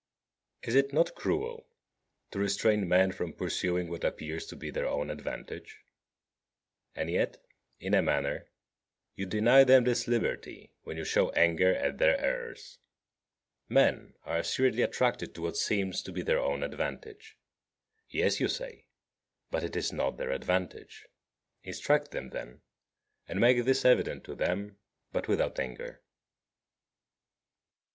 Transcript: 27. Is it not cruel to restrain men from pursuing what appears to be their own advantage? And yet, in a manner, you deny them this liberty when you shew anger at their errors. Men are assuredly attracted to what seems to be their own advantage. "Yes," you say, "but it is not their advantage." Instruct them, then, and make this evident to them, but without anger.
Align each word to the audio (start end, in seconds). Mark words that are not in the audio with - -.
27. 0.63 0.65
Is 0.67 0.83
it 0.89 0.93
not 0.95 1.13
cruel 1.13 1.67
to 2.31 2.39
restrain 2.39 2.87
men 2.87 3.11
from 3.11 3.33
pursuing 3.33 3.87
what 3.87 4.03
appears 4.03 4.47
to 4.47 4.55
be 4.55 4.71
their 4.71 4.87
own 4.87 5.11
advantage? 5.11 5.77
And 6.95 7.07
yet, 7.07 7.37
in 7.79 7.93
a 7.93 8.01
manner, 8.01 8.47
you 9.15 9.27
deny 9.27 9.63
them 9.63 9.83
this 9.83 10.07
liberty 10.07 10.73
when 10.81 10.97
you 10.97 11.05
shew 11.05 11.29
anger 11.33 11.75
at 11.75 11.99
their 11.99 12.19
errors. 12.19 12.79
Men 13.69 14.15
are 14.23 14.39
assuredly 14.39 14.81
attracted 14.81 15.35
to 15.35 15.43
what 15.43 15.55
seems 15.55 16.01
to 16.01 16.11
be 16.11 16.23
their 16.23 16.39
own 16.39 16.63
advantage. 16.63 17.37
"Yes," 18.09 18.39
you 18.39 18.47
say, 18.47 18.87
"but 19.51 19.63
it 19.63 19.75
is 19.75 19.93
not 19.93 20.17
their 20.17 20.31
advantage." 20.31 21.05
Instruct 21.61 22.09
them, 22.09 22.31
then, 22.31 22.61
and 23.27 23.39
make 23.39 23.63
this 23.65 23.85
evident 23.85 24.23
to 24.23 24.33
them, 24.33 24.79
but 25.11 25.27
without 25.27 25.59
anger. 25.59 26.01